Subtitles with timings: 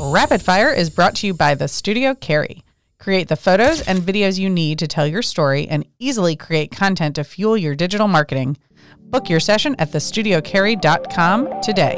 [0.00, 2.62] Rapid Fire is brought to you by the Studio Carry.
[3.00, 7.16] Create the photos and videos you need to tell your story and easily create content
[7.16, 8.56] to fuel your digital marketing.
[9.00, 11.96] Book your session at thestudiocarry.com today.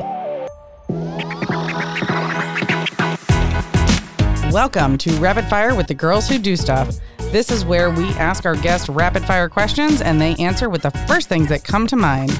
[4.51, 6.97] Welcome to Rapid Fire with the Girls Who Do Stuff.
[7.33, 10.91] This is where we ask our guests rapid fire questions and they answer with the
[11.07, 12.31] first things that come to mind.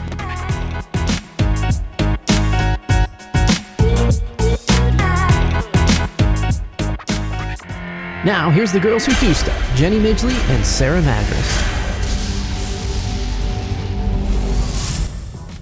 [8.23, 11.81] Now, here's the girls who do stuff Jenny Midgley and Sarah Madras.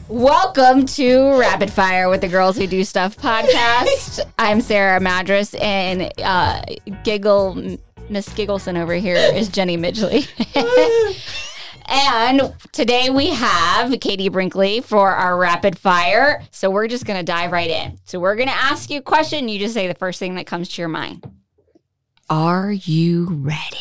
[0.08, 4.18] Welcome to Rapid Fire with the Girls Who Do Stuff podcast.
[4.40, 6.62] I'm Sarah Madras, and uh,
[7.04, 7.78] Giggle
[8.10, 10.26] Miss Giggleson over here is Jenny Midgley.
[11.86, 16.42] and today we have Katie Brinkley for our rapid fire.
[16.50, 18.00] So we're just going to dive right in.
[18.02, 19.48] So we're going to ask you a question.
[19.48, 21.24] You just say the first thing that comes to your mind.
[22.30, 23.76] Are you ready?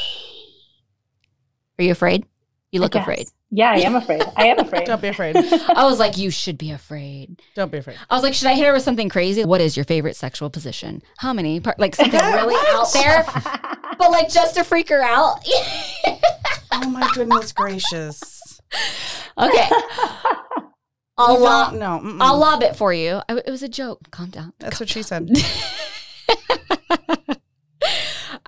[1.78, 2.26] Are you afraid?
[2.72, 3.28] You look afraid.
[3.50, 4.22] Yeah, I am afraid.
[4.36, 4.86] I am afraid.
[4.86, 5.36] Don't be afraid.
[5.76, 7.42] I was like, you should be afraid.
[7.56, 7.98] Don't be afraid.
[8.10, 9.46] I was like, should I hit her with something crazy?
[9.46, 11.02] What is your favorite sexual position?
[11.18, 11.60] How many?
[11.60, 13.26] Par- like something really out there,
[13.98, 15.46] but like just to freak her out.
[16.72, 18.62] Oh my goodness gracious.
[19.38, 19.70] okay,
[21.18, 22.18] I'll We lob, no, mm-mm.
[22.22, 23.22] I'll lob it for you.
[23.30, 24.12] I, it was a joke.
[24.12, 24.54] Calm down.
[24.60, 25.30] That's what she said.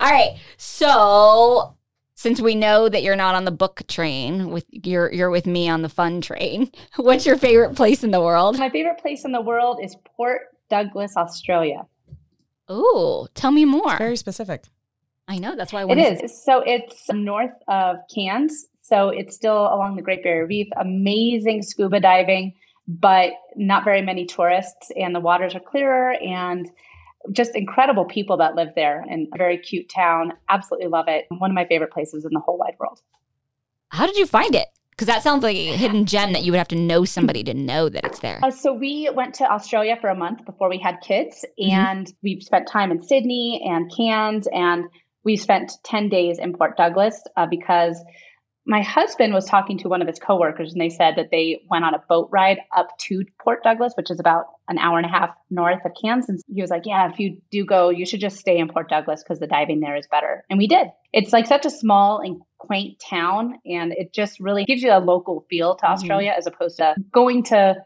[0.00, 0.38] All right.
[0.56, 1.76] So
[2.14, 5.68] since we know that you're not on the book train, with you're you're with me
[5.68, 6.70] on the fun train.
[6.96, 8.58] What's your favorite place in the world?
[8.58, 11.86] My favorite place in the world is Port Douglas, Australia.
[12.70, 13.98] Ooh, tell me more.
[13.98, 14.64] Very specific.
[15.28, 16.44] I know that's why I It wanted is.
[16.44, 18.66] So it's north of Cairns.
[18.82, 20.68] So it's still along the Great Barrier Reef.
[20.76, 22.54] Amazing scuba diving,
[22.88, 24.90] but not very many tourists.
[24.96, 26.68] And the waters are clearer and
[27.32, 30.32] just incredible people that live there and a very cute town.
[30.48, 31.26] Absolutely love it.
[31.28, 33.00] One of my favorite places in the whole wide world.
[33.90, 34.68] How did you find it?
[34.90, 37.54] Because that sounds like a hidden gem that you would have to know somebody to
[37.54, 38.38] know that it's there.
[38.42, 42.42] Uh, so we went to Australia for a month before we had kids, and we've
[42.42, 44.84] spent time in Sydney and Cairns, and
[45.24, 47.98] we spent ten days in Port Douglas uh, because
[48.70, 51.84] my husband was talking to one of his coworkers, and they said that they went
[51.84, 55.10] on a boat ride up to Port Douglas, which is about an hour and a
[55.10, 56.28] half north of Cairns.
[56.28, 58.88] And he was like, "Yeah, if you do go, you should just stay in Port
[58.88, 60.86] Douglas because the diving there is better." And we did.
[61.12, 65.00] It's like such a small and quaint town, and it just really gives you a
[65.00, 65.90] local feel to Mhm.
[65.90, 67.84] Australia as opposed to going to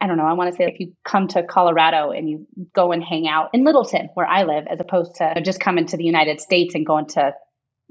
[0.00, 0.24] I don't know.
[0.24, 3.50] I want to say if you come to Colorado and you go and hang out
[3.52, 6.86] in Littleton, where I live, as opposed to just coming to the United States and
[6.86, 7.34] going to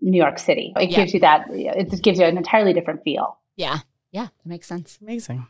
[0.01, 0.73] New York City.
[0.77, 0.97] It Yeah.
[0.97, 3.37] gives you that, it just gives you an entirely different feel.
[3.55, 3.79] Yeah.
[4.11, 4.25] Yeah.
[4.25, 4.97] That makes sense.
[5.01, 5.47] Amazing.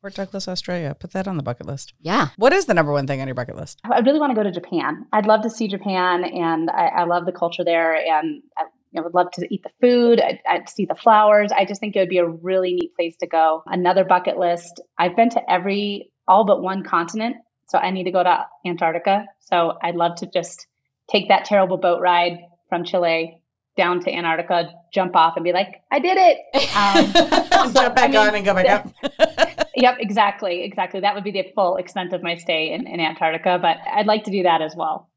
[0.00, 0.96] Port Douglas, Australia.
[0.98, 1.92] Put that on the bucket list.
[2.00, 2.28] Yeah.
[2.36, 3.80] What is the number one thing on your bucket list?
[3.84, 5.06] I really want to go to Japan.
[5.12, 8.62] I'd love to see Japan, and I, I love the culture there, and I
[8.92, 10.18] you know, would love to eat the food.
[10.20, 11.52] I'd, I'd see the flowers.
[11.52, 13.62] I just think it would be a really neat place to go.
[13.66, 14.80] Another bucket list.
[14.98, 17.36] I've been to every, all but one continent,
[17.68, 19.26] so I need to go to Antarctica.
[19.40, 20.66] So I'd love to just
[21.10, 22.38] take that terrible boat ride
[22.70, 23.39] from Chile
[23.76, 26.38] down to Antarctica, jump off, and be like, I did it.
[26.76, 29.66] Um, Jump back I mean, on and go back up.
[29.76, 31.00] Yep, exactly, exactly.
[31.00, 34.24] That would be the full extent of my stay in, in Antarctica, but I'd like
[34.24, 35.08] to do that as well.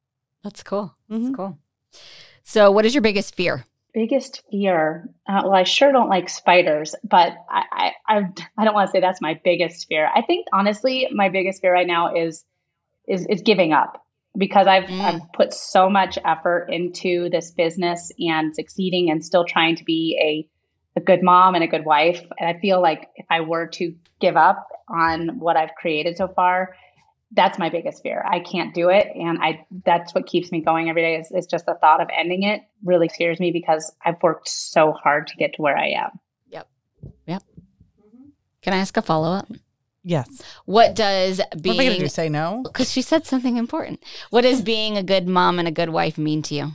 [0.43, 0.93] That's cool.
[1.11, 1.23] Mhm.
[1.23, 1.57] That's cool.
[2.43, 3.65] So, what is your biggest fear?
[3.93, 5.09] Biggest fear?
[5.27, 8.27] Uh, well, I sure don't like spiders, but I, I, I,
[8.57, 10.09] I don't want to say that's my biggest fear.
[10.15, 12.45] I think honestly, my biggest fear right now is
[13.07, 14.02] is is giving up
[14.37, 15.01] because I've Mm.
[15.01, 20.17] I've put so much effort into this business and succeeding and still trying to be
[20.21, 20.49] a
[20.95, 22.21] a good mom and a good wife.
[22.39, 26.27] And I feel like if I were to give up on what I've created so
[26.27, 26.75] far,
[27.31, 28.23] that's my biggest fear.
[28.29, 29.07] I can't do it.
[29.15, 32.07] And I that's what keeps me going every day is, is just the thought of
[32.15, 35.89] ending it really scares me because I've worked so hard to get to where I
[35.89, 36.19] am.
[36.49, 36.67] Yep.
[37.27, 37.43] Yep.
[38.61, 39.47] Can I ask a follow up?
[40.03, 40.41] Yes.
[40.65, 42.07] What does What am I going to being do?
[42.09, 42.61] Say no?
[42.63, 44.03] because she said something important.
[44.29, 46.71] What does being a good mom and a good wife mean to you?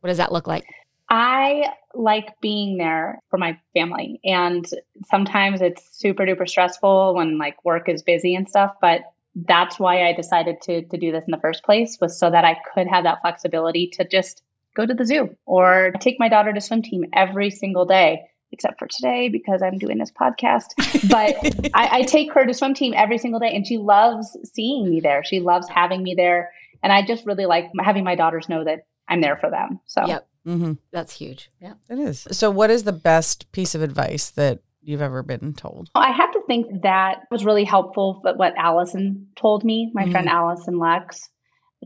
[0.00, 0.64] What does that look like?
[1.08, 4.20] I like being there for my family.
[4.24, 4.64] And
[5.08, 9.02] sometimes it's super duper stressful when like work is busy and stuff, but
[9.46, 12.44] that's why I decided to to do this in the first place was so that
[12.44, 14.42] I could have that flexibility to just
[14.74, 18.78] go to the zoo or take my daughter to swim team every single day, except
[18.78, 20.68] for today because I'm doing this podcast.
[21.10, 21.36] But
[21.74, 25.00] I, I take her to swim team every single day and she loves seeing me
[25.00, 25.22] there.
[25.22, 26.50] She loves having me there.
[26.82, 29.80] And I just really like having my daughters know that I'm there for them.
[29.86, 30.28] So Yep.
[30.46, 30.72] Mm-hmm.
[30.90, 31.50] That's huge.
[31.60, 31.74] Yeah.
[31.90, 32.26] It is.
[32.30, 35.90] So, what is the best piece of advice that you've ever been told?
[35.96, 38.20] I have to think that was really helpful.
[38.22, 40.12] But what Allison told me, my Mhm.
[40.12, 41.28] friend Allison Lex,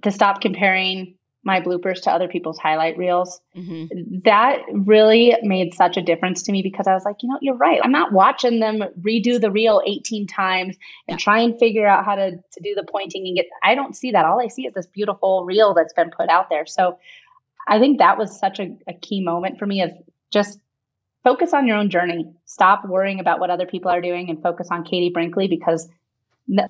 [0.02, 3.40] to stop comparing my bloopers to other people's highlight reels.
[3.54, 3.86] hmm
[4.24, 7.56] That really made such a difference to me because I was like, you know, you're
[7.56, 7.80] right.
[7.82, 10.76] I'm not watching them redo the reel 18 times
[11.08, 11.22] and Yeah.
[11.24, 14.10] try and figure out how to, to do the pointing and get, I don't see
[14.10, 14.24] that.
[14.26, 16.66] All I see is this beautiful reel that's been put out there.
[16.66, 16.98] So
[17.68, 19.90] I think that was such a, a key moment for me of
[20.30, 20.60] just
[21.24, 22.30] focus on your own journey.
[22.44, 25.88] Stop worrying about what other people are doing and focus on Katie Brinkley because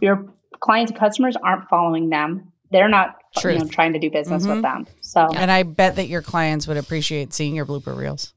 [0.00, 0.26] your
[0.60, 2.52] clients and customers aren't following them.
[2.70, 4.54] They're not you know, trying to do business Mhm.
[4.54, 4.86] with them.
[5.00, 8.32] So And I bet that your clients would appreciate seeing your blooper reels.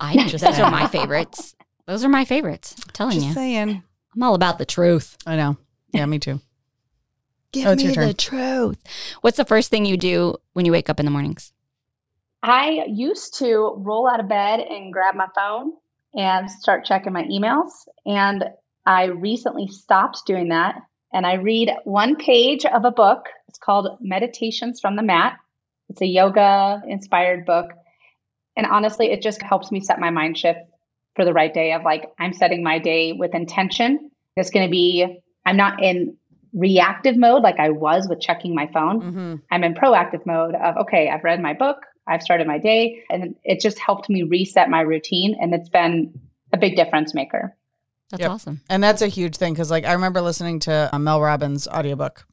[0.00, 1.54] I Just those are my favorites.
[1.86, 2.74] Those are my favorites.
[2.84, 3.82] I'm telling Just you, saying.
[4.14, 5.16] I'm all about the truth.
[5.26, 5.56] I know.
[5.92, 6.40] Yeah, me too.
[7.52, 8.14] Give Oh, it's your turn.
[8.14, 8.78] truth.
[9.22, 11.52] What's the first thing you do when you wake up in the mornings?
[12.42, 15.72] I used to roll out of bed and grab my phone
[16.14, 17.70] and start checking my emails.
[18.06, 18.44] And
[18.86, 20.76] I recently stopped doing that.
[21.12, 23.26] And I read one page of a book.
[23.48, 25.38] It's called Meditations from the Mat.
[25.88, 27.70] It's a yoga inspired book.
[28.56, 30.60] And honestly, it just helps me set my mind shift
[31.16, 34.10] for the right day of like, I'm setting my day with intention.
[34.36, 36.16] It's going to be, I'm not in
[36.52, 39.00] reactive mode like I was with checking my phone.
[39.00, 43.02] hmm I'm in proactive mode of, okay, I've read my book, I've started my day,
[43.10, 45.36] and it just helped me reset my routine.
[45.40, 46.12] And it's been
[46.52, 47.56] a big difference maker.
[48.10, 48.30] That's Yep.
[48.30, 48.60] awesome.
[48.70, 52.26] And that's a huge thing because, like, I remember listening to uh, Mel Robbins' audiobook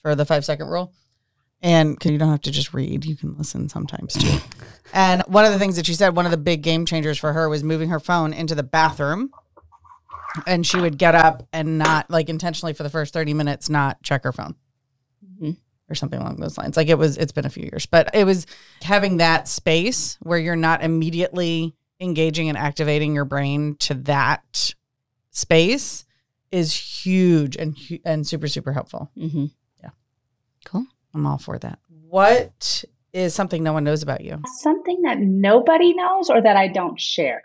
[0.00, 0.92] for the five second rule.
[1.62, 4.38] And 'cause you don't have to just read, you can listen sometimes too.
[4.94, 7.34] and one of the things that she said, one of the big game changers for
[7.34, 9.30] her was moving her phone into the bathroom.
[10.46, 14.00] And she would get up and not, like, intentionally for the first 30 minutes, not
[14.02, 14.54] check her phone
[15.42, 15.56] Mhm.
[15.90, 16.76] or something along those lines.
[16.78, 18.46] Like, it was, it's been a few years, but it was
[18.80, 24.72] having that space where you're not immediately engaging and activating your brain to that
[25.30, 26.04] space
[26.50, 29.10] is huge and and super super helpful.
[29.16, 29.46] Mm-hmm.
[29.82, 29.90] Yeah.
[30.64, 30.86] Cool.
[31.14, 31.78] I'm all for that.
[32.08, 34.40] What is something no one knows about you?
[34.60, 37.42] Something that nobody knows or that I don't share.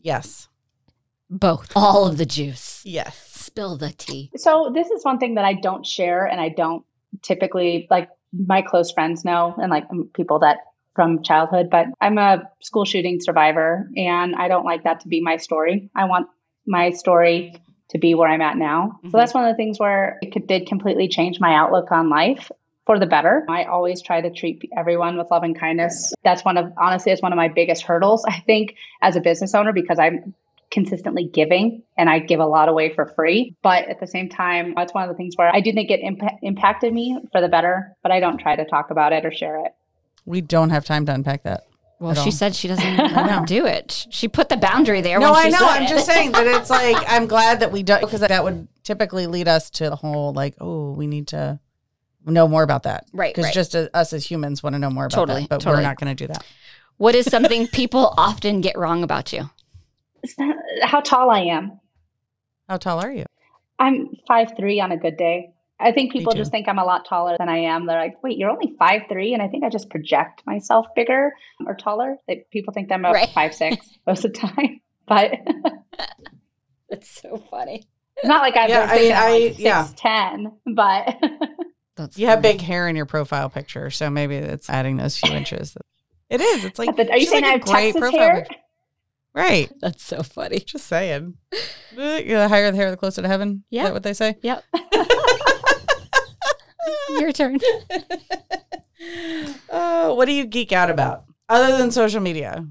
[0.00, 0.48] Yes.
[1.28, 1.72] Both.
[1.74, 2.82] All of the juice.
[2.84, 3.16] Yes.
[3.26, 4.30] Spill the tea.
[4.36, 6.84] So this is one thing that I don't share and I don't
[7.22, 10.58] typically like my close friends know and like people that
[10.94, 15.20] from childhood, but I'm a school shooting survivor and I don't like that to be
[15.20, 15.90] my story.
[15.94, 16.28] I want
[16.66, 17.60] my story
[17.90, 18.98] to be where I'm at now.
[19.04, 19.10] Mhm.
[19.12, 22.10] So that's one of the things where it could, did completely change my outlook on
[22.10, 22.50] life
[22.84, 23.44] for the better.
[23.48, 26.14] I always try to treat everyone with love and kindness.
[26.24, 29.54] That's one of honestly it's one of my biggest hurdles I think as a business
[29.54, 30.34] owner because I'm
[30.70, 33.54] consistently giving and I give a lot away for free.
[33.62, 36.00] But at the same time, that's one of the things where I do think it
[36.02, 39.32] impa- impacted me for the better, but I don't try to talk about it or
[39.32, 39.72] share it.
[40.24, 41.65] We don't have time to unpack that.
[41.98, 42.30] Well, she all.
[42.32, 43.44] said she doesn't know.
[43.46, 44.06] do it.
[44.10, 45.18] She put the boundary there.
[45.18, 45.58] no, when I she know.
[45.58, 45.88] said I'm it.
[45.88, 49.48] just saying that it's like I'm glad that we don't because that would typically lead
[49.48, 51.58] us to the whole like, oh, we need to
[52.26, 53.06] know more about that.
[53.12, 53.54] Right, Because right.
[53.54, 55.76] just uh, us as humans want to know more about Totally, that, but totally.
[55.82, 56.44] we're not going to do that.
[56.98, 59.48] What is something people often get wrong about you?
[60.82, 61.80] How tall I am.
[62.68, 63.24] How tall are you?
[63.78, 65.52] I'm five three on a good day.
[65.78, 67.86] I think people just think I'm a lot taller than I am.
[67.86, 71.32] They're like, "Wait, you're only five three, and I think I just project myself bigger
[71.66, 73.28] or taller." Like, people think I'm about Right.
[73.30, 73.76] five six
[74.06, 75.32] most of the time, but
[76.90, 77.84] That's so funny.
[78.16, 79.84] it's not like I'm Yeah, I mean, I- yeah.
[79.84, 80.52] six ten.
[80.66, 81.16] But
[81.96, 85.32] That's You have big hair in your profile picture, so maybe it's adding those few
[85.34, 85.76] inches.
[86.30, 86.64] It is.
[86.64, 88.36] It's like But are you saying like I a have great Texas profile hair?
[88.42, 88.56] picture.
[89.34, 89.72] Right.
[89.80, 90.58] That's so funny.
[90.60, 91.34] Just saying.
[91.94, 93.64] The higher the hair, the closer to heaven.
[93.70, 93.82] Yeah.
[93.82, 94.36] Is that what they say?
[94.42, 94.64] Yep.
[97.10, 97.58] Your turn.
[99.68, 102.66] Oh, what do you geek out about other than social media?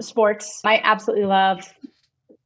[0.00, 0.60] sports.
[0.64, 1.60] I absolutely love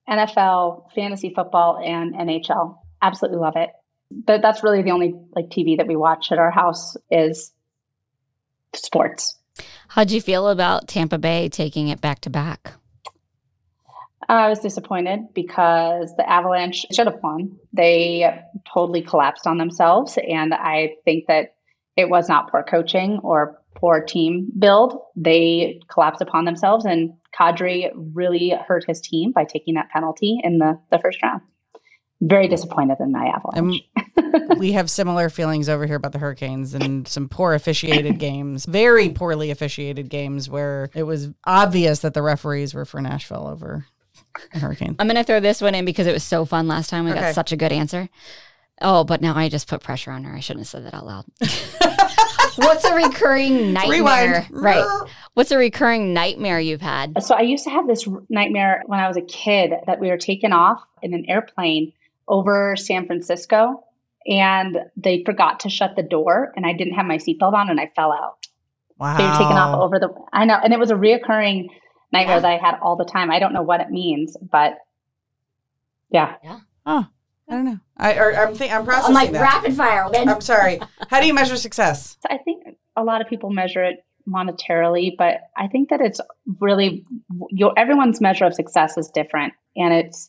[0.08, 2.76] NFL, fantasy football, and NHL.
[3.00, 3.70] Absolutely love it.
[4.10, 7.52] But that's really the only like TV that we watch at our house is
[8.74, 9.38] sports.
[9.88, 12.74] How'd you feel about Tampa Bay taking it back to back?
[14.28, 17.56] Uh, I was disappointed because the Avalanche should have won.
[17.72, 20.18] They totally collapsed on themselves.
[20.28, 21.54] And I think that
[21.96, 24.98] it was not poor coaching or poor team build.
[25.16, 30.58] They collapsed upon themselves, and Kadri really hurt his team by taking that penalty in
[30.58, 31.42] the, the first round.
[32.20, 33.82] Very disappointed in my Avalanche.
[34.58, 39.08] we have similar feelings over here about the Hurricanes and some poor officiated games, very
[39.08, 43.86] poorly officiated games where it was obvious that the referees were for Nashville over
[44.52, 44.96] the Hurricanes.
[44.98, 47.04] I'm going to throw this one in because it was so fun last time.
[47.04, 47.20] We Okay.
[47.20, 48.08] got such a good answer.
[48.80, 50.34] Oh, but now I just put pressure on her.
[50.34, 51.24] I shouldn't have said that out loud.
[52.56, 53.98] What's a recurring nightmare?
[53.98, 54.46] Rewind.
[54.50, 55.08] Right.
[55.34, 57.22] What's a recurring nightmare you've had?
[57.22, 60.18] So I used to have this nightmare when I was a kid that we were
[60.18, 61.92] taken off in an airplane
[62.28, 63.84] over San Francisco
[64.26, 67.80] and they forgot to shut the door, and I didn't have my seatbelt on, and
[67.80, 68.46] I fell out.
[68.96, 69.16] Wow.
[69.16, 70.14] They were taken off over the.
[70.32, 71.66] I know, and it was a reoccurring
[72.12, 72.40] nightmare Yeah.
[72.40, 73.30] that I had all the time.
[73.30, 74.78] I don't know what it means, but
[76.10, 76.34] yeah.
[76.44, 76.60] Yeah.
[76.86, 77.06] Oh,
[77.48, 77.78] I don't know.
[77.96, 79.40] I or I'm think I'm I'm processing like that.
[79.40, 80.08] rapid fire.
[80.12, 80.80] Then I'm sorry.
[81.08, 82.16] How do you measure success?
[82.30, 82.64] I think
[82.96, 86.20] a lot of people measure it monetarily, but I think that it's
[86.60, 87.04] really
[87.50, 90.28] your everyone's measure of success is different, and it's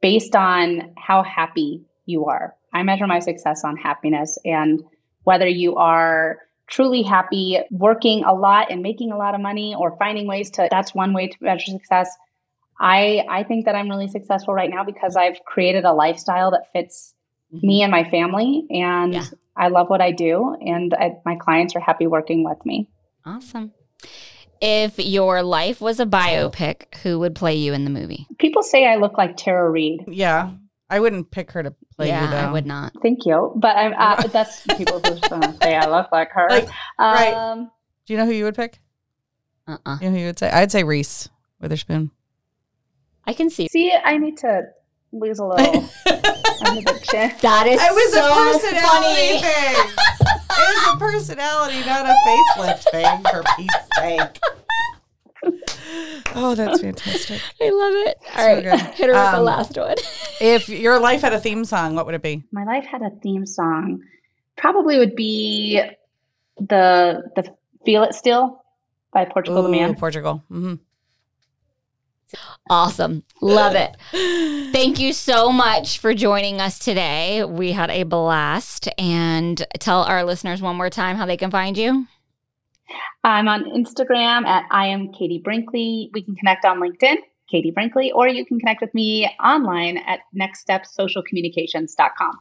[0.00, 2.54] based on how happy you are.
[2.72, 4.82] I measure my success on happiness, and
[5.22, 9.96] whether you are truly happy working a lot and making a lot of money or
[9.98, 12.08] finding ways to that's one way to measure success
[12.80, 16.72] i i think that i'm really successful right now because i've created a lifestyle that
[16.72, 17.14] fits
[17.54, 17.66] mm-hmm.
[17.66, 19.24] me and my family and Yeah.
[19.56, 22.88] i love what i do and I, my clients are happy working with me
[23.26, 23.72] awesome.
[24.60, 28.26] If your life was a biopic, who would play you in the movie?
[28.38, 30.52] people say i look like tara reid Yeah,
[30.88, 32.36] I wouldn't pick her to play yeah, you though.
[32.36, 32.92] I would not.
[33.02, 35.16] thank you but i'm uh, that's people who
[35.62, 37.34] say i look like her Like, right.
[37.34, 37.70] um
[38.06, 38.80] Do you know who you would pick?
[39.66, 40.50] Uh uh You know who you would say?
[40.50, 41.28] I'd say Reese
[41.60, 42.10] Witherspoon.
[43.26, 43.68] I can see.
[43.68, 44.62] see i need to
[45.12, 45.74] lose a little
[46.06, 49.40] under the That is It was so a personality funny.
[49.40, 49.76] thing.
[50.50, 53.22] it was a personality, not a facelift thing.
[53.30, 54.40] For Pete's sake.
[56.34, 57.40] Oh, that's fantastic.
[57.60, 58.18] I love it.
[58.26, 58.80] All So right, good.
[58.94, 59.96] hit her with the Um, last one.
[60.40, 62.42] If your life had a theme song, what would it be?
[62.52, 64.02] my life had a theme song
[64.56, 65.80] probably would be
[66.58, 68.62] the the feel it still
[69.12, 70.42] by portugal the Ooh, man Portugal.
[70.50, 70.74] Mm-hmm.
[72.68, 73.22] Awesome.
[73.40, 73.96] Love it.
[74.72, 77.44] Thank you so much for joining us today.
[77.44, 78.88] We had a blast.
[78.98, 82.06] And tell our listeners one more time how they can find you.
[83.24, 87.16] I'm on instagram at i am katie brinkley we can connect on linkedin
[87.50, 92.38] katie brinkley or you can connect with me online at nextstepsocialcommunications.com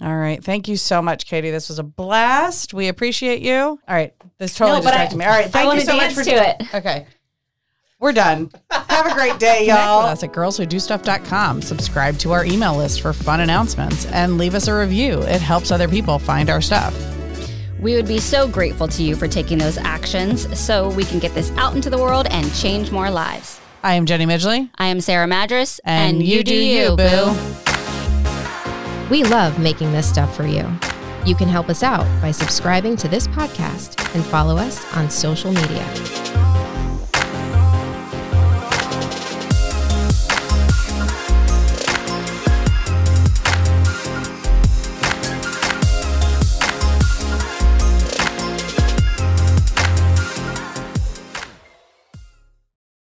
[0.00, 0.42] All right.
[0.44, 1.50] Thank you so much, Katie.
[1.50, 2.72] This was a blast.
[2.72, 3.56] We appreciate you.
[3.58, 4.14] All right.
[4.38, 5.24] This totally No, but I- distracted me.
[5.24, 5.50] All right.
[5.50, 6.72] Thank want you to so much for to it.
[6.74, 7.06] Okay.
[7.98, 8.48] We're done.
[8.70, 10.02] Have a great day, y'all.
[10.02, 11.62] Connect with us at girlswhodostuff.com.
[11.62, 15.20] Subscribe to our email list for fun announcements and leave us a review.
[15.22, 16.94] It helps other people find our stuff.
[17.80, 21.32] We would be so grateful to you for taking those actions so we can get
[21.34, 23.60] this out into the world and change more lives.
[23.84, 24.68] I am Jenny Midgley.
[24.76, 27.36] I am Sarah Madras, And you do you, boo.
[29.10, 30.68] We love making this stuff for you.
[31.24, 35.52] You can help us out by subscribing to this podcast and follow us on social
[35.52, 35.84] media.